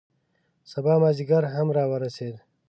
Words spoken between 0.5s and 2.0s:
سبا مازدیګر هم را